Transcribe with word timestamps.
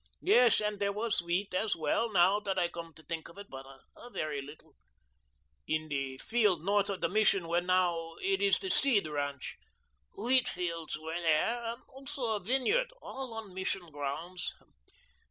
Yes, 0.23 0.59
and 0.59 0.79
there 0.79 0.91
was 0.91 1.21
wheat 1.21 1.53
as 1.53 1.75
well, 1.75 2.11
now 2.11 2.39
that 2.39 2.57
I 2.57 2.69
come 2.69 2.91
to 2.95 3.03
think; 3.03 3.27
but 3.35 3.65
a 3.95 4.09
very 4.09 4.41
little 4.41 4.73
in 5.67 5.89
the 5.89 6.17
field 6.17 6.63
north 6.63 6.89
of 6.89 7.01
the 7.01 7.07
Mission 7.07 7.47
where 7.47 7.61
now 7.61 8.15
it 8.23 8.41
is 8.41 8.57
the 8.57 8.71
Seed 8.71 9.05
ranch; 9.07 9.57
wheat 10.17 10.47
fields 10.47 10.97
were 10.97 11.19
there, 11.21 11.63
and 11.65 11.83
also 11.87 12.31
a 12.31 12.39
vineyard, 12.39 12.91
all 12.99 13.31
on 13.35 13.53
Mission 13.53 13.91
grounds. 13.91 14.55